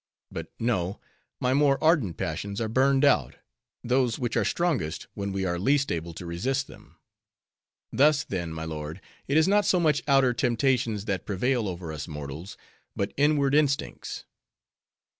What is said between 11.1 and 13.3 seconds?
prevail over us mortals; but